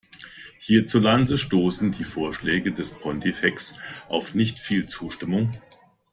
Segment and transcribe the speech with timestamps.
[0.57, 3.75] Hierzulande stoßen die Vorschläge des Pontifex
[4.09, 5.51] auf nicht viel Zustimmung.